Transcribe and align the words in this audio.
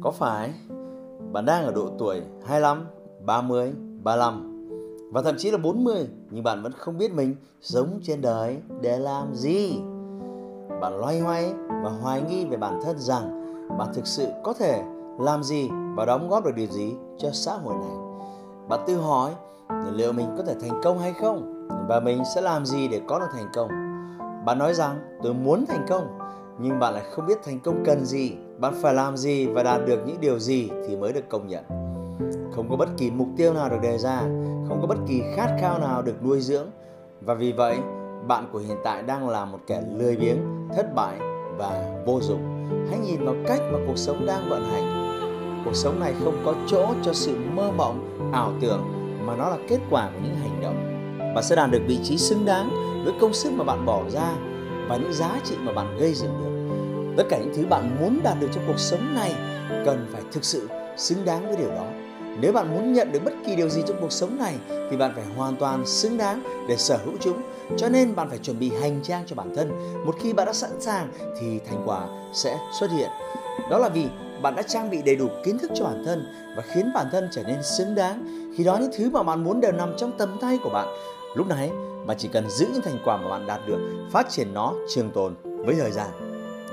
Có 0.00 0.10
phải 0.10 0.54
bạn 1.32 1.44
đang 1.44 1.64
ở 1.64 1.72
độ 1.72 1.90
tuổi 1.98 2.22
25, 2.46 2.86
30, 3.26 3.74
35 4.02 4.54
và 5.12 5.22
thậm 5.22 5.34
chí 5.38 5.50
là 5.50 5.58
40 5.58 6.08
nhưng 6.30 6.44
bạn 6.44 6.62
vẫn 6.62 6.72
không 6.72 6.98
biết 6.98 7.14
mình 7.14 7.36
sống 7.60 8.00
trên 8.02 8.20
đời 8.20 8.58
để 8.80 8.98
làm 8.98 9.34
gì? 9.34 9.80
Bạn 10.80 10.98
loay 11.00 11.20
hoay 11.20 11.54
và 11.68 11.90
hoài 11.90 12.22
nghi 12.22 12.44
về 12.44 12.56
bản 12.56 12.80
thân 12.84 12.98
rằng 12.98 13.54
bạn 13.78 13.88
thực 13.94 14.06
sự 14.06 14.28
có 14.44 14.52
thể 14.52 14.82
làm 15.18 15.42
gì 15.42 15.70
và 15.96 16.04
đóng 16.04 16.28
góp 16.28 16.44
được 16.44 16.54
điều 16.56 16.66
gì 16.66 16.94
cho 17.18 17.30
xã 17.32 17.52
hội 17.52 17.74
này. 17.74 17.96
Bạn 18.68 18.80
tự 18.86 18.96
hỏi 18.96 19.32
liệu 19.92 20.12
mình 20.12 20.34
có 20.36 20.42
thể 20.42 20.54
thành 20.60 20.80
công 20.84 20.98
hay 20.98 21.12
không 21.12 21.68
và 21.88 22.00
mình 22.00 22.22
sẽ 22.34 22.40
làm 22.40 22.66
gì 22.66 22.88
để 22.88 23.00
có 23.06 23.18
được 23.18 23.28
thành 23.32 23.48
công. 23.54 23.68
Bạn 24.44 24.58
nói 24.58 24.74
rằng 24.74 25.18
tôi 25.22 25.34
muốn 25.34 25.64
thành 25.66 25.86
công 25.88 26.18
nhưng 26.60 26.78
bạn 26.78 26.94
lại 26.94 27.04
không 27.10 27.26
biết 27.26 27.38
thành 27.44 27.60
công 27.60 27.82
cần 27.84 28.04
gì, 28.04 28.32
bạn 28.58 28.74
phải 28.82 28.94
làm 28.94 29.16
gì 29.16 29.46
và 29.46 29.62
đạt 29.62 29.86
được 29.86 30.00
những 30.06 30.20
điều 30.20 30.38
gì 30.38 30.70
thì 30.88 30.96
mới 30.96 31.12
được 31.12 31.28
công 31.28 31.46
nhận. 31.46 31.64
Không 32.54 32.70
có 32.70 32.76
bất 32.76 32.88
kỳ 32.96 33.10
mục 33.10 33.28
tiêu 33.36 33.54
nào 33.54 33.68
được 33.70 33.78
đề 33.82 33.98
ra, 33.98 34.20
không 34.68 34.78
có 34.80 34.86
bất 34.86 34.98
kỳ 35.08 35.22
khát 35.36 35.56
khao 35.60 35.78
nào 35.78 36.02
được 36.02 36.24
nuôi 36.24 36.40
dưỡng 36.40 36.66
và 37.20 37.34
vì 37.34 37.52
vậy 37.52 37.78
bạn 38.26 38.48
của 38.52 38.58
hiện 38.58 38.76
tại 38.84 39.02
đang 39.02 39.28
là 39.28 39.44
một 39.44 39.58
kẻ 39.66 39.82
lười 39.96 40.16
biếng, 40.16 40.36
thất 40.76 40.94
bại 40.94 41.18
và 41.58 42.02
vô 42.06 42.20
dụng. 42.20 42.70
Hãy 42.90 42.98
nhìn 42.98 43.24
vào 43.24 43.34
cách 43.46 43.60
mà 43.72 43.78
cuộc 43.86 43.98
sống 43.98 44.26
đang 44.26 44.48
vận 44.48 44.64
hành. 44.64 45.08
Cuộc 45.64 45.74
sống 45.74 46.00
này 46.00 46.14
không 46.24 46.42
có 46.44 46.54
chỗ 46.66 46.86
cho 47.02 47.12
sự 47.12 47.36
mơ 47.54 47.70
mộng, 47.76 48.30
ảo 48.32 48.52
tưởng 48.60 48.82
mà 49.26 49.36
nó 49.36 49.48
là 49.48 49.56
kết 49.68 49.78
quả 49.90 50.10
của 50.14 50.20
những 50.24 50.36
hành 50.36 50.60
động. 50.62 50.76
Bạn 51.34 51.44
sẽ 51.44 51.56
đạt 51.56 51.70
được 51.70 51.82
vị 51.86 51.98
trí 52.02 52.16
xứng 52.16 52.44
đáng 52.44 52.70
với 53.04 53.14
công 53.20 53.32
sức 53.32 53.52
mà 53.52 53.64
bạn 53.64 53.86
bỏ 53.86 54.02
ra 54.10 54.36
và 54.88 54.96
những 54.96 55.12
giá 55.12 55.40
trị 55.44 55.54
mà 55.60 55.72
bạn 55.72 55.96
gây 55.98 56.14
dựng 56.14 56.30
được. 56.44 56.74
Tất 57.16 57.24
cả 57.30 57.38
những 57.38 57.54
thứ 57.56 57.66
bạn 57.66 57.96
muốn 58.00 58.20
đạt 58.22 58.40
được 58.40 58.48
trong 58.54 58.64
cuộc 58.66 58.78
sống 58.78 59.14
này 59.14 59.34
cần 59.84 60.06
phải 60.12 60.22
thực 60.32 60.44
sự 60.44 60.68
xứng 60.96 61.24
đáng 61.24 61.46
với 61.46 61.56
điều 61.56 61.70
đó. 61.70 61.84
Nếu 62.40 62.52
bạn 62.52 62.74
muốn 62.74 62.92
nhận 62.92 63.12
được 63.12 63.24
bất 63.24 63.32
kỳ 63.46 63.56
điều 63.56 63.68
gì 63.68 63.82
trong 63.86 63.96
cuộc 64.00 64.12
sống 64.12 64.38
này, 64.38 64.54
thì 64.90 64.96
bạn 64.96 65.12
phải 65.14 65.24
hoàn 65.36 65.56
toàn 65.56 65.86
xứng 65.86 66.18
đáng 66.18 66.66
để 66.68 66.76
sở 66.76 66.98
hữu 67.04 67.14
chúng. 67.20 67.42
Cho 67.76 67.88
nên 67.88 68.14
bạn 68.14 68.28
phải 68.28 68.38
chuẩn 68.38 68.58
bị 68.58 68.72
hành 68.80 69.00
trang 69.02 69.24
cho 69.26 69.36
bản 69.36 69.54
thân. 69.56 69.70
Một 70.06 70.14
khi 70.20 70.32
bạn 70.32 70.46
đã 70.46 70.52
sẵn 70.52 70.70
sàng, 70.80 71.08
thì 71.40 71.60
thành 71.68 71.82
quả 71.86 72.06
sẽ 72.32 72.58
xuất 72.80 72.90
hiện. 72.90 73.08
Đó 73.70 73.78
là 73.78 73.88
vì 73.88 74.06
bạn 74.42 74.56
đã 74.56 74.62
trang 74.62 74.90
bị 74.90 75.02
đầy 75.02 75.16
đủ 75.16 75.28
kiến 75.44 75.58
thức 75.58 75.70
cho 75.74 75.84
bản 75.84 76.02
thân 76.06 76.26
và 76.56 76.62
khiến 76.62 76.90
bản 76.94 77.06
thân 77.12 77.28
trở 77.32 77.42
nên 77.42 77.62
xứng 77.62 77.94
đáng. 77.94 78.24
Khi 78.56 78.64
đó, 78.64 78.76
những 78.76 78.90
thứ 78.96 79.10
mà 79.10 79.22
bạn 79.22 79.44
muốn 79.44 79.60
đều 79.60 79.72
nằm 79.72 79.94
trong 79.96 80.12
tầm 80.18 80.38
tay 80.40 80.58
của 80.62 80.70
bạn. 80.70 80.88
Lúc 81.34 81.46
này 81.46 81.70
mà 82.08 82.14
chỉ 82.14 82.28
cần 82.28 82.50
giữ 82.50 82.66
những 82.72 82.82
thành 82.82 82.98
quả 83.04 83.16
mà 83.16 83.28
bạn 83.28 83.46
đạt 83.46 83.60
được, 83.66 84.08
phát 84.12 84.26
triển 84.30 84.54
nó 84.54 84.74
trường 84.94 85.10
tồn 85.10 85.34
với 85.66 85.74
thời 85.74 85.90
gian. 85.90 86.06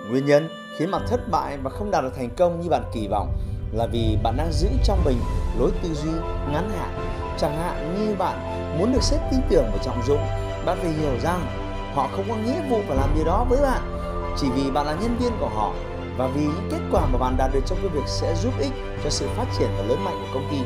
Nguyên 0.09 0.25
nhân 0.25 0.50
khiến 0.78 0.91
bạn 0.91 1.02
thất 1.08 1.31
bại 1.31 1.58
và 1.64 1.69
không 1.69 1.91
đạt 1.91 2.03
được 2.03 2.11
thành 2.16 2.30
công 2.38 2.61
như 2.61 2.69
bạn 2.69 2.83
kỳ 2.94 3.08
vọng 3.08 3.33
là 3.73 3.88
vì 3.91 4.18
bạn 4.23 4.38
đang 4.38 4.51
giữ 4.51 4.68
trong 4.84 5.03
mình 5.06 5.18
lối 5.59 5.72
tư 5.84 5.94
duy 5.94 6.12
ngắn 6.51 6.69
hạn. 6.69 6.90
Chẳng 7.38 7.57
hạn 7.57 7.96
như 8.00 8.16
bạn 8.16 8.38
muốn 8.79 8.94
được 8.94 9.03
sếp 9.03 9.19
tin 9.31 9.40
tưởng 9.50 9.66
và 9.72 9.78
trọng 9.84 10.03
dụng, 10.07 10.22
bạn 10.66 10.78
phải 10.81 10.91
hiểu 10.91 11.19
rằng 11.23 11.41
họ 11.94 12.09
không 12.16 12.25
có 12.29 12.35
nghĩa 12.35 12.69
vụ 12.69 12.81
phải 12.88 12.97
làm 12.97 13.09
điều 13.16 13.25
đó 13.25 13.46
với 13.50 13.62
bạn 13.62 13.81
chỉ 14.38 14.47
vì 14.56 14.72
bạn 14.72 14.85
là 14.85 14.94
nhân 15.02 15.17
viên 15.19 15.31
của 15.40 15.50
họ 15.50 15.73
và 16.17 16.28
vì 16.28 16.41
những 16.41 16.69
kết 16.72 16.79
quả 16.91 17.06
mà 17.06 17.17
bạn 17.17 17.35
đạt 17.38 17.53
được 17.53 17.62
trong 17.66 17.78
công 17.84 17.91
việc 17.91 18.07
sẽ 18.07 18.35
giúp 18.35 18.53
ích 18.59 18.72
cho 19.03 19.09
sự 19.09 19.28
phát 19.35 19.46
triển 19.59 19.69
và 19.78 19.84
lớn 19.84 20.03
mạnh 20.06 20.16
của 20.22 20.40
công 20.40 20.47
ty. 20.52 20.57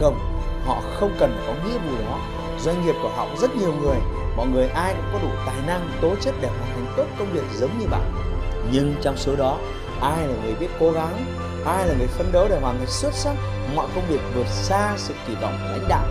Không, 0.00 0.18
họ 0.66 0.82
không 1.00 1.10
cần 1.18 1.36
có 1.46 1.52
nghĩa 1.52 1.78
vụ 1.78 2.04
đó. 2.04 2.45
Doanh 2.60 2.86
nghiệp 2.86 2.94
của 3.02 3.08
họ 3.08 3.26
rất 3.40 3.56
nhiều 3.56 3.72
người, 3.80 3.96
mọi 4.36 4.46
người 4.46 4.68
ai 4.68 4.94
cũng 4.94 5.04
có 5.12 5.28
đủ 5.28 5.34
tài 5.46 5.56
năng, 5.66 5.90
tố 6.02 6.14
chất 6.20 6.34
để 6.40 6.48
hoàn 6.48 6.70
thành 6.74 6.94
tốt 6.96 7.04
công 7.18 7.32
việc 7.32 7.44
giống 7.58 7.78
như 7.78 7.86
bạn. 7.90 8.12
Nhưng 8.72 8.94
trong 9.02 9.16
số 9.16 9.36
đó, 9.36 9.58
ai 10.00 10.28
là 10.28 10.34
người 10.44 10.54
biết 10.60 10.68
cố 10.80 10.90
gắng, 10.90 11.24
ai 11.64 11.88
là 11.88 11.94
người 11.98 12.06
phấn 12.06 12.26
đấu 12.32 12.46
để 12.48 12.60
hoàn 12.60 12.78
thành 12.78 12.88
xuất 12.88 13.14
sắc 13.14 13.34
mọi 13.74 13.88
công 13.94 14.04
việc 14.08 14.20
vượt 14.34 14.46
xa 14.46 14.94
sự 14.96 15.14
kỳ 15.28 15.34
vọng 15.34 15.52
của 15.62 15.78
lãnh 15.78 15.88
đạo 15.88 16.06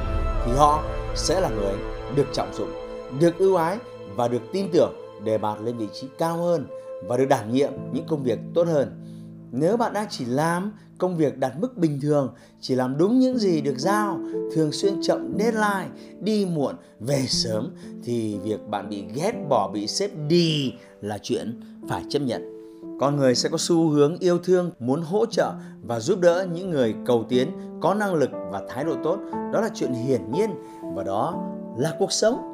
thì 0.45 0.51
họ 0.57 0.83
sẽ 1.15 1.41
là 1.41 1.49
người 1.49 1.73
được 2.15 2.27
trọng 2.33 2.53
dụng, 2.53 2.71
được 3.19 3.37
ưu 3.37 3.55
ái 3.55 3.77
và 4.15 4.27
được 4.27 4.41
tin 4.53 4.69
tưởng 4.73 4.93
để 5.23 5.37
bạn 5.37 5.65
lên 5.65 5.77
vị 5.77 5.87
trí 5.93 6.07
cao 6.17 6.37
hơn 6.37 6.67
và 7.07 7.17
được 7.17 7.25
đảm 7.25 7.53
nhiệm 7.53 7.71
những 7.91 8.05
công 8.09 8.23
việc 8.23 8.39
tốt 8.55 8.67
hơn. 8.67 9.04
Nếu 9.51 9.77
bạn 9.77 9.93
đang 9.93 10.07
chỉ 10.09 10.25
làm 10.25 10.71
công 10.97 11.17
việc 11.17 11.37
đạt 11.37 11.51
mức 11.59 11.77
bình 11.77 11.99
thường, 12.01 12.33
chỉ 12.61 12.75
làm 12.75 12.97
đúng 12.97 13.19
những 13.19 13.37
gì 13.37 13.61
được 13.61 13.77
giao, 13.77 14.19
thường 14.53 14.71
xuyên 14.71 14.93
chậm 15.01 15.33
deadline, 15.39 15.89
đi 16.19 16.45
muộn, 16.45 16.75
về 16.99 17.25
sớm 17.27 17.75
thì 18.03 18.37
việc 18.43 18.67
bạn 18.69 18.89
bị 18.89 19.03
ghét 19.15 19.33
bỏ, 19.49 19.71
bị 19.73 19.87
xếp 19.87 20.11
đi 20.27 20.73
là 21.01 21.17
chuyện 21.17 21.61
phải 21.89 22.03
chấp 22.09 22.19
nhận. 22.19 22.55
Con 22.99 23.17
người 23.17 23.35
sẽ 23.35 23.49
có 23.49 23.57
xu 23.57 23.89
hướng 23.89 24.17
yêu 24.17 24.37
thương, 24.37 24.71
muốn 24.79 25.01
hỗ 25.01 25.25
trợ 25.25 25.53
và 25.83 25.99
giúp 25.99 26.19
đỡ 26.19 26.47
những 26.53 26.69
người 26.69 26.95
cầu 27.05 27.25
tiến, 27.29 27.51
có 27.81 27.93
năng 27.93 28.13
lực 28.13 28.29
và 28.51 28.61
thái 28.69 28.83
độ 28.83 28.95
tốt. 29.03 29.19
Đó 29.53 29.61
là 29.61 29.69
chuyện 29.73 29.93
hiển 29.93 30.31
nhiên 30.31 30.49
và 30.95 31.03
đó 31.03 31.43
là 31.77 31.95
cuộc 31.99 32.11
sống. 32.11 32.51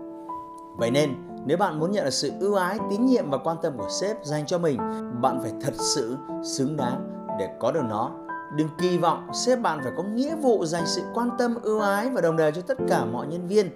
Vậy 0.78 0.92
nên, 0.92 1.10
nếu 1.46 1.58
bạn 1.58 1.80
muốn 1.80 1.92
nhận 1.92 2.04
được 2.04 2.14
sự 2.14 2.32
ưu 2.40 2.56
ái, 2.56 2.80
tín 2.90 3.06
nhiệm 3.06 3.30
và 3.30 3.38
quan 3.38 3.58
tâm 3.62 3.78
của 3.78 3.88
sếp 4.02 4.18
dành 4.24 4.46
cho 4.46 4.58
mình, 4.58 4.78
bạn 5.22 5.40
phải 5.42 5.52
thật 5.62 5.74
sự 5.78 6.18
xứng 6.44 6.78
đáng 6.78 7.28
để 7.40 7.50
có 7.60 7.72
được 7.72 7.84
nó. 7.90 8.12
Đừng 8.56 8.68
kỳ 8.82 8.98
vọng 8.98 9.28
sếp 9.34 9.62
bạn 9.62 9.80
phải 9.84 9.92
có 9.98 10.04
nghĩa 10.04 10.36
vụ 10.36 10.66
dành 10.66 10.84
sự 10.86 11.02
quan 11.14 11.30
tâm 11.38 11.56
ưu 11.62 11.80
ái 11.80 12.10
và 12.10 12.22
đồng 12.22 12.38
đều 12.38 12.52
cho 12.52 12.62
tất 12.62 12.78
cả 12.90 13.06
mọi 13.06 13.28
nhân 13.28 13.48
viên. 13.48 13.70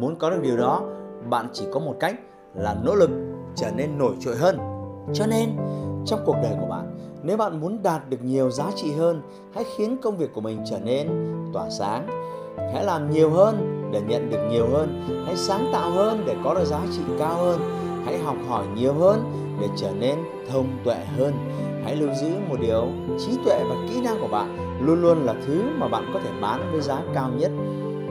Muốn 0.00 0.16
có 0.18 0.30
được 0.30 0.40
điều 0.42 0.56
đó, 0.56 0.82
bạn 1.28 1.48
chỉ 1.52 1.66
có 1.72 1.80
một 1.80 1.94
cách 2.00 2.14
là 2.54 2.76
nỗ 2.84 2.94
lực 2.94 3.10
trở 3.54 3.70
nên 3.76 3.98
nổi 3.98 4.14
trội 4.20 4.36
hơn. 4.36 4.58
Cho 5.14 5.26
nên, 5.26 5.50
trong 6.06 6.20
cuộc 6.26 6.36
đời 6.42 6.52
của 6.60 6.66
bạn, 6.66 6.96
nếu 7.22 7.36
bạn 7.36 7.60
muốn 7.60 7.82
đạt 7.82 8.10
được 8.10 8.22
nhiều 8.22 8.50
giá 8.50 8.64
trị 8.76 8.92
hơn, 8.92 9.22
hãy 9.54 9.64
khiến 9.76 9.96
công 10.02 10.16
việc 10.16 10.34
của 10.34 10.40
mình 10.40 10.62
trở 10.70 10.78
nên 10.78 11.08
tỏa 11.52 11.70
sáng. 11.70 12.29
Hãy 12.56 12.84
làm 12.84 13.10
nhiều 13.10 13.30
hơn 13.30 13.88
để 13.92 14.00
nhận 14.08 14.30
được 14.30 14.48
nhiều 14.50 14.66
hơn. 14.72 15.02
Hãy 15.26 15.36
sáng 15.36 15.70
tạo 15.72 15.90
hơn 15.90 16.22
để 16.26 16.36
có 16.44 16.54
được 16.54 16.64
giá 16.64 16.80
trị 16.92 17.02
cao 17.18 17.36
hơn. 17.36 17.60
Hãy 18.04 18.18
học 18.18 18.36
hỏi 18.48 18.64
nhiều 18.74 18.94
hơn 18.94 19.24
để 19.60 19.66
trở 19.76 19.90
nên 19.98 20.18
thông 20.50 20.66
tuệ 20.84 20.96
hơn. 21.18 21.32
Hãy 21.84 21.96
lưu 21.96 22.08
giữ 22.20 22.28
một 22.48 22.56
điều 22.60 22.88
trí 23.18 23.32
tuệ 23.44 23.64
và 23.68 23.74
kỹ 23.88 24.00
năng 24.00 24.20
của 24.20 24.28
bạn 24.28 24.56
luôn 24.86 25.02
luôn 25.02 25.26
là 25.26 25.34
thứ 25.46 25.62
mà 25.78 25.88
bạn 25.88 26.10
có 26.14 26.20
thể 26.24 26.30
bán 26.40 26.72
với 26.72 26.80
giá 26.80 27.02
cao 27.14 27.30
nhất. 27.38 27.50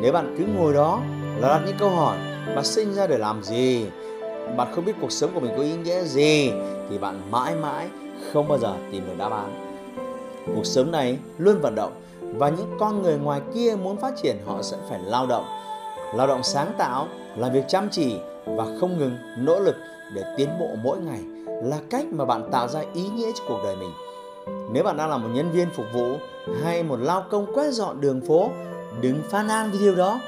Nếu 0.01 0.11
bạn 0.11 0.35
cứ 0.38 0.44
ngồi 0.55 0.73
đó 0.73 0.99
là 1.38 1.47
đặt 1.47 1.61
những 1.66 1.75
câu 1.79 1.89
hỏi, 1.89 2.17
bạn 2.55 2.66
sinh 2.66 2.94
ra 2.94 3.07
để 3.07 3.17
làm 3.17 3.44
gì, 3.44 3.85
bạn 4.57 4.67
không 4.75 4.85
biết 4.85 4.94
cuộc 5.01 5.11
sống 5.11 5.29
của 5.33 5.39
mình 5.39 5.51
có 5.57 5.63
ý 5.63 5.75
nghĩa 5.75 6.03
gì, 6.03 6.51
thì 6.89 6.97
bạn 6.97 7.22
mãi 7.31 7.55
mãi 7.55 7.88
không 8.33 8.47
bao 8.47 8.57
giờ 8.57 8.73
tìm 8.91 9.03
được 9.07 9.13
đáp 9.17 9.31
án. 9.31 9.75
Cuộc 10.55 10.66
sống 10.66 10.91
này 10.91 11.17
luôn 11.38 11.59
vận 11.61 11.75
động 11.75 11.91
và 12.34 12.50
những 12.50 12.78
con 12.79 13.01
người 13.01 13.17
ngoài 13.17 13.41
kia 13.53 13.75
muốn 13.84 13.97
phát 13.97 14.13
triển 14.23 14.38
họ 14.45 14.62
sẽ 14.62 14.78
phải 14.90 15.00
lao 15.00 15.28
động 15.28 15.45
lao 16.13 16.28
động 16.28 16.44
sáng 16.44 16.73
tạo, 16.78 17.07
làm 17.35 17.53
việc 17.53 17.63
chăm 17.67 17.90
chỉ 17.91 18.19
và 18.45 18.66
không 18.79 18.97
ngừng 18.97 19.17
nỗ 19.38 19.59
lực 19.59 19.75
để 20.16 20.23
tiến 20.37 20.49
bộ 20.59 20.67
mỗi 20.84 20.97
ngày 20.97 21.22
là 21.64 21.78
cách 21.90 22.05
mà 22.11 22.26
bạn 22.26 22.49
tạo 22.52 22.67
ra 22.67 22.81
ý 22.93 23.08
nghĩa 23.08 23.31
cho 23.35 23.43
cuộc 23.47 23.59
đời 23.64 23.76
mình. 23.76 23.91
Nếu 24.72 24.84
bạn 24.84 24.97
đang 24.97 25.09
là 25.09 25.17
một 25.17 25.29
nhân 25.34 25.52
viên 25.52 25.70
phục 25.70 25.85
vụ 25.93 26.17
hay 26.64 26.84
một 26.84 26.99
lao 26.99 27.23
công 27.29 27.53
quét 27.53 27.72
dọn 27.72 28.02
đường 28.02 28.22
phố, 28.28 28.49
đừng 29.02 29.22
phàn 29.29 29.47
nàn 29.47 29.72
vì 29.72 29.79
điều 29.79 29.96
đó, 29.96 30.20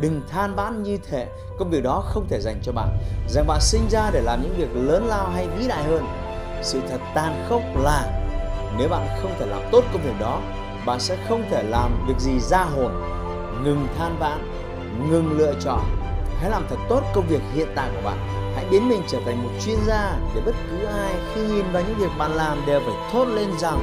đừng 0.00 0.20
than 0.28 0.54
vãn 0.54 0.82
như 0.82 0.98
thể 1.08 1.26
công 1.58 1.70
việc 1.70 1.82
đó 1.82 2.02
không 2.06 2.26
thể 2.28 2.40
dành 2.40 2.60
cho 2.62 2.72
bạn, 2.72 2.88
rằng 3.28 3.46
bạn 3.46 3.60
sinh 3.60 3.82
ra 3.90 4.10
để 4.12 4.20
làm 4.20 4.42
những 4.42 4.54
việc 4.56 4.68
lớn 4.74 5.06
lao 5.06 5.28
hay 5.28 5.48
vĩ 5.48 5.68
đại 5.68 5.82
hơn. 5.82 6.04
Sự 6.62 6.80
thật 6.90 7.00
tàn 7.14 7.44
khốc 7.48 7.62
là 7.82 8.24
nếu 8.78 8.88
bạn 8.88 9.08
không 9.22 9.30
thể 9.38 9.46
làm 9.46 9.62
tốt 9.72 9.84
công 9.92 10.02
việc 10.02 10.20
đó, 10.20 10.40
bạn 10.88 11.00
sẽ 11.00 11.16
không 11.28 11.42
thể 11.50 11.62
làm 11.62 12.04
được 12.08 12.18
gì 12.18 12.40
ra 12.40 12.64
hồn. 12.64 12.92
Ngừng 13.64 13.88
than 13.98 14.16
vãn, 14.18 14.38
ngừng 15.10 15.38
lựa 15.38 15.54
chọn, 15.60 15.80
hãy 16.40 16.50
làm 16.50 16.66
thật 16.70 16.76
tốt 16.88 17.02
công 17.14 17.26
việc 17.28 17.40
hiện 17.54 17.68
tại 17.74 17.90
của 17.94 18.00
bạn 18.04 18.18
hãy 18.54 18.66
biến 18.70 18.88
mình 18.88 19.02
trở 19.08 19.18
thành 19.24 19.42
một 19.42 19.50
chuyên 19.64 19.76
gia 19.86 20.16
để 20.34 20.40
bất 20.46 20.54
cứ 20.70 20.84
ai 20.84 21.14
khi 21.34 21.40
nhìn 21.40 21.64
vào 21.72 21.82
những 21.88 21.98
việc 21.98 22.10
bạn 22.18 22.34
làm 22.34 22.58
đều 22.66 22.80
phải 22.80 22.94
thốt 23.12 23.24
lên 23.24 23.50
rằng, 23.58 23.78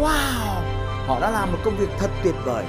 wow, 0.00 0.62
họ 1.06 1.20
đã 1.20 1.30
làm 1.30 1.52
một 1.52 1.58
công 1.64 1.76
việc 1.76 1.88
thật 1.98 2.10
tuyệt 2.24 2.34
vời 2.44 2.64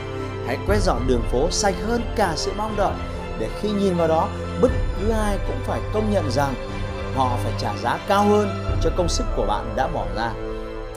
hãy 0.48 0.58
quét 0.68 0.78
dọn 0.82 1.08
đường 1.08 1.22
phố 1.32 1.48
sạch 1.52 1.76
hơn 1.88 2.02
cả 2.16 2.34
sự 2.36 2.52
mong 2.58 2.76
đợi 2.78 2.94
để 3.40 3.50
khi 3.62 3.72
nhìn 3.72 3.98
vào 3.98 4.08
đó, 4.08 4.28
bất 4.62 4.72
cứ 5.00 5.10
ai 5.10 5.38
cũng 5.48 5.60
phải 5.64 5.82
công 5.94 6.12
nhận 6.14 6.32
rằng 6.32 6.54
họ 7.16 7.38
phải 7.44 7.54
trả 7.60 7.78
giá 7.78 8.00
cao 8.08 8.24
hơn 8.24 8.50
cho 8.82 8.90
công 8.98 9.10
sức 9.10 9.26
của 9.36 9.46
bạn 9.48 9.74
đã 9.76 9.88
bỏ 9.88 10.06
ra 10.16 10.34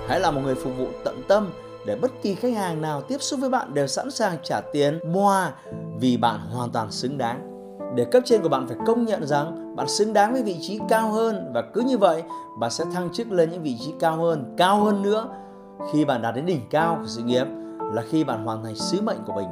Hãy 0.08 0.20
là 0.20 0.30
một 0.30 0.40
người 0.44 0.54
phục 0.54 0.72
vụ 0.78 0.88
tận 1.04 1.22
tâm 1.28 1.50
để 1.86 1.96
bất 1.96 2.10
kỳ 2.22 2.34
khách 2.34 2.54
hàng 2.54 2.82
nào 2.82 3.02
tiếp 3.02 3.22
xúc 3.22 3.40
với 3.40 3.50
bạn 3.50 3.74
đều 3.74 3.86
sẵn 3.86 4.10
sàng 4.10 4.36
trả 4.42 4.60
tiền 4.60 4.98
moa 5.12 5.52
vì 6.00 6.16
bạn 6.16 6.40
hoàn 6.40 6.70
toàn 6.70 6.90
xứng 6.90 7.18
đáng. 7.18 7.50
Để 7.94 8.04
cấp 8.04 8.22
trên 8.26 8.42
của 8.42 8.48
bạn 8.48 8.66
phải 8.68 8.76
công 8.86 9.04
nhận 9.04 9.26
rằng 9.26 9.76
bạn 9.76 9.88
xứng 9.88 10.12
đáng 10.12 10.32
với 10.32 10.42
vị 10.42 10.56
trí 10.60 10.78
cao 10.88 11.10
hơn 11.10 11.50
và 11.54 11.62
cứ 11.74 11.80
như 11.80 11.98
vậy 11.98 12.22
bạn 12.58 12.70
sẽ 12.70 12.84
thăng 12.94 13.12
chức 13.12 13.32
lên 13.32 13.50
những 13.50 13.62
vị 13.62 13.76
trí 13.80 13.92
cao 14.00 14.16
hơn, 14.16 14.54
cao 14.56 14.84
hơn 14.84 15.02
nữa. 15.02 15.28
Khi 15.92 16.04
bạn 16.04 16.22
đạt 16.22 16.34
đến 16.34 16.46
đỉnh 16.46 16.60
cao 16.70 16.96
của 17.00 17.06
sự 17.06 17.22
nghiệp 17.22 17.46
là 17.92 18.02
khi 18.10 18.24
bạn 18.24 18.44
hoàn 18.44 18.64
thành 18.64 18.74
sứ 18.74 19.00
mệnh 19.00 19.18
của 19.26 19.32
mình. 19.32 19.48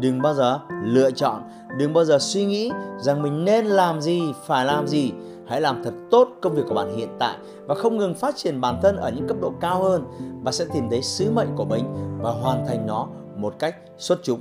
Đừng 0.00 0.22
bao 0.22 0.34
giờ 0.34 0.58
lựa 0.84 1.10
chọn, 1.10 1.42
đừng 1.78 1.92
bao 1.92 2.04
giờ 2.04 2.18
suy 2.20 2.44
nghĩ 2.44 2.70
rằng 2.98 3.22
mình 3.22 3.44
nên 3.44 3.66
làm 3.66 4.00
gì, 4.00 4.22
phải 4.46 4.64
làm 4.64 4.88
gì. 4.88 5.12
Hãy 5.48 5.60
làm 5.60 5.82
thật 5.84 5.92
tốt 6.10 6.28
công 6.42 6.54
việc 6.54 6.62
của 6.68 6.74
bạn 6.74 6.96
hiện 6.96 7.08
tại 7.18 7.36
và 7.66 7.74
không 7.74 7.96
ngừng 7.96 8.14
phát 8.14 8.36
triển 8.36 8.60
bản 8.60 8.78
thân 8.82 8.96
ở 8.96 9.10
những 9.10 9.28
cấp 9.28 9.36
độ 9.40 9.52
cao 9.60 9.82
hơn. 9.82 10.04
Bạn 10.42 10.54
sẽ 10.54 10.64
tìm 10.72 10.90
thấy 10.90 11.02
sứ 11.02 11.30
mệnh 11.30 11.48
của 11.56 11.64
mình 11.64 11.84
và 12.22 12.30
hoàn 12.30 12.66
thành 12.66 12.86
nó 12.86 13.06
một 13.36 13.54
cách 13.58 13.76
xuất 13.98 14.18
chúng. 14.22 14.40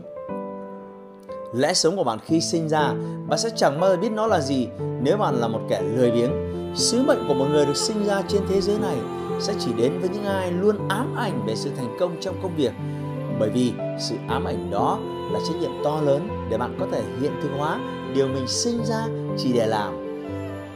Lẽ 1.53 1.73
sống 1.73 1.95
của 1.95 2.03
bạn 2.03 2.19
khi 2.25 2.41
sinh 2.41 2.69
ra, 2.69 2.93
bạn 3.27 3.39
sẽ 3.39 3.49
chẳng 3.55 3.79
bao 3.79 3.89
giờ 3.89 3.97
biết 3.97 4.11
nó 4.11 4.27
là 4.27 4.39
gì 4.39 4.67
nếu 5.01 5.17
bạn 5.17 5.35
là 5.35 5.47
một 5.47 5.59
kẻ 5.69 5.81
lười 5.81 6.11
biếng. 6.11 6.31
Sứ 6.75 7.03
mệnh 7.03 7.27
của 7.27 7.33
một 7.33 7.45
người 7.51 7.65
được 7.65 7.77
sinh 7.77 8.05
ra 8.05 8.21
trên 8.27 8.41
thế 8.49 8.61
giới 8.61 8.79
này 8.79 8.97
sẽ 9.39 9.53
chỉ 9.59 9.73
đến 9.73 9.99
với 9.99 10.09
những 10.09 10.25
ai 10.25 10.51
luôn 10.51 10.87
ám 10.87 11.15
ảnh 11.15 11.45
về 11.47 11.55
sự 11.55 11.69
thành 11.77 11.97
công 11.99 12.15
trong 12.21 12.35
công 12.43 12.55
việc. 12.55 12.73
Bởi 13.39 13.49
vì 13.49 13.73
sự 13.99 14.15
ám 14.27 14.43
ảnh 14.43 14.71
đó 14.71 14.99
là 15.31 15.39
trách 15.47 15.55
nhiệm 15.61 15.71
to 15.83 16.01
lớn 16.01 16.27
để 16.49 16.57
bạn 16.57 16.77
có 16.79 16.85
thể 16.91 17.03
hiện 17.21 17.31
thực 17.43 17.49
hóa 17.57 17.79
điều 18.15 18.27
mình 18.27 18.47
sinh 18.47 18.85
ra 18.85 19.05
chỉ 19.37 19.53
để 19.53 19.65
làm. 19.65 20.02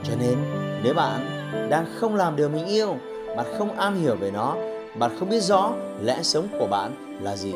Cho 0.07 0.13
nên, 0.19 0.37
nếu 0.83 0.93
bạn 0.93 1.21
đang 1.69 1.85
không 1.95 2.15
làm 2.15 2.35
điều 2.35 2.49
mình 2.49 2.65
yêu, 2.65 2.95
bạn 3.37 3.45
không 3.57 3.71
am 3.71 4.01
hiểu 4.01 4.15
về 4.15 4.31
nó, 4.31 4.55
bạn 4.99 5.11
không 5.19 5.29
biết 5.29 5.41
rõ 5.41 5.73
lẽ 6.01 6.19
sống 6.23 6.47
của 6.59 6.67
bạn 6.67 7.19
là 7.21 7.35
gì 7.35 7.53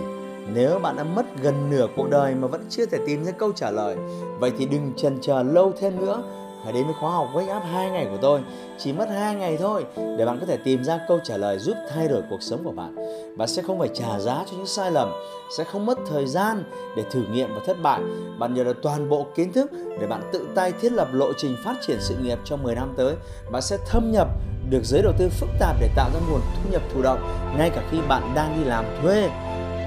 nếu 0.53 0.79
bạn 0.79 0.95
đã 0.95 1.03
mất 1.03 1.25
gần 1.41 1.69
nửa 1.69 1.87
cuộc 1.95 2.09
đời 2.09 2.35
mà 2.35 2.47
vẫn 2.47 2.65
chưa 2.69 2.85
thể 2.85 2.97
tìm 3.05 3.23
ra 3.23 3.31
câu 3.31 3.51
trả 3.51 3.71
lời, 3.71 3.95
vậy 4.39 4.51
thì 4.57 4.65
đừng 4.65 4.93
chần 4.97 5.17
chờ 5.21 5.43
lâu 5.43 5.73
thêm 5.79 5.97
nữa. 6.05 6.23
Hãy 6.63 6.73
đến 6.73 6.85
với 6.85 6.93
khóa 6.93 7.11
học 7.11 7.29
Wake 7.33 7.57
Up 7.57 7.63
2 7.63 7.89
ngày 7.89 8.07
của 8.11 8.17
tôi. 8.21 8.41
Chỉ 8.77 8.93
mất 8.93 9.09
2 9.09 9.35
ngày 9.35 9.57
thôi 9.57 9.85
để 10.17 10.25
bạn 10.25 10.39
có 10.39 10.45
thể 10.45 10.57
tìm 10.57 10.83
ra 10.83 10.99
câu 11.07 11.19
trả 11.23 11.37
lời 11.37 11.59
giúp 11.59 11.77
thay 11.93 12.07
đổi 12.07 12.21
cuộc 12.29 12.41
sống 12.41 12.63
của 12.63 12.71
bạn. 12.71 12.95
Bạn 13.37 13.47
sẽ 13.47 13.61
không 13.61 13.79
phải 13.79 13.89
trả 13.93 14.19
giá 14.19 14.43
cho 14.45 14.57
những 14.57 14.65
sai 14.65 14.91
lầm, 14.91 15.11
sẽ 15.57 15.63
không 15.63 15.85
mất 15.85 15.97
thời 16.09 16.25
gian 16.25 16.63
để 16.95 17.03
thử 17.11 17.23
nghiệm 17.31 17.55
và 17.55 17.61
thất 17.65 17.77
bại. 17.81 18.01
Bạn 18.39 18.53
nhận 18.53 18.65
được 18.65 18.77
toàn 18.81 19.09
bộ 19.09 19.25
kiến 19.35 19.53
thức 19.53 19.71
để 19.99 20.07
bạn 20.07 20.21
tự 20.33 20.47
tay 20.55 20.71
thiết 20.81 20.91
lập 20.91 21.07
lộ 21.11 21.33
trình 21.37 21.57
phát 21.63 21.75
triển 21.81 21.97
sự 21.99 22.15
nghiệp 22.23 22.39
trong 22.45 22.63
10 22.63 22.75
năm 22.75 22.93
tới. 22.97 23.15
Bạn 23.51 23.61
sẽ 23.61 23.77
thâm 23.87 24.11
nhập 24.11 24.27
được 24.69 24.81
giới 24.83 25.01
đầu 25.01 25.13
tư 25.17 25.29
phức 25.29 25.49
tạp 25.59 25.75
để 25.79 25.89
tạo 25.95 26.09
ra 26.13 26.19
nguồn 26.29 26.41
thu 26.41 26.71
nhập 26.71 26.81
thụ 26.93 27.01
động 27.01 27.19
ngay 27.57 27.69
cả 27.69 27.83
khi 27.91 27.97
bạn 28.09 28.31
đang 28.35 28.57
đi 28.57 28.63
làm 28.63 28.85
thuê 29.01 29.29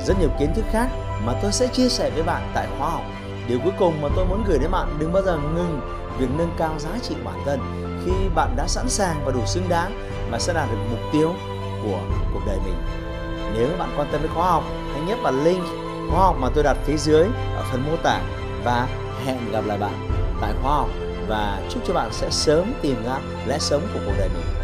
rất 0.07 0.15
nhiều 0.21 0.31
kiến 0.39 0.55
thức 0.55 0.65
khác 0.71 0.89
mà 1.25 1.39
tôi 1.43 1.53
sẽ 1.53 1.67
chia 1.67 1.89
sẻ 1.89 2.11
với 2.11 2.23
bạn 2.23 2.51
tại 2.55 2.69
khóa 2.79 2.91
học. 2.91 3.03
Điều 3.49 3.59
cuối 3.65 3.73
cùng 3.79 4.03
mà 4.03 4.09
tôi 4.17 4.27
muốn 4.27 4.45
gửi 4.49 4.59
đến 4.59 4.71
bạn 4.71 4.97
đừng 4.99 5.13
bao 5.13 5.23
giờ 5.23 5.39
ngừng 5.55 5.81
việc 6.19 6.29
nâng 6.39 6.55
cao 6.57 6.75
giá 6.79 6.91
trị 7.03 7.15
bản 7.25 7.43
thân. 7.45 7.61
Khi 8.07 8.13
bạn 8.35 8.55
đã 8.57 8.67
sẵn 8.69 8.89
sàng 8.89 9.23
và 9.25 9.33
đủ 9.33 9.41
xứng 9.47 9.69
đáng, 9.69 10.09
mà 10.31 10.39
sẽ 10.39 10.53
đạt 10.53 10.69
được 10.71 10.79
mục 10.91 11.01
tiêu 11.13 11.35
của 11.83 12.01
cuộc 12.35 12.41
đời 12.47 12.59
mình. 12.65 12.75
Nếu 13.55 13.69
bạn 13.79 13.95
quan 13.97 14.09
tâm 14.13 14.23
đến 14.23 14.31
khóa 14.35 14.51
học, 14.51 14.65
hãy 14.93 15.03
nhấp 15.07 15.19
vào 15.23 15.33
link 15.33 15.65
khóa 16.11 16.21
học 16.21 16.37
mà 16.41 16.49
tôi 16.55 16.65
đặt 16.65 16.77
phía 16.85 16.97
dưới 16.97 17.25
ở 17.57 17.65
phần 17.71 17.83
mô 17.91 17.97
tả 17.97 18.21
và 18.65 18.89
hẹn 19.25 19.53
gặp 19.53 19.65
lại 19.67 19.79
bạn 19.79 20.09
tại 20.41 20.53
khóa 20.63 20.73
học 20.73 20.89
và 21.29 21.61
chúc 21.71 21.83
cho 21.87 21.95
bạn 21.95 22.13
sẽ 22.13 22.31
sớm 22.31 22.73
tìm 22.83 23.05
ra 23.05 23.19
lẽ 23.47 23.59
sống 23.59 23.83
của 23.95 24.01
cuộc 24.07 24.13
đời 24.19 24.29
mình. 24.29 24.64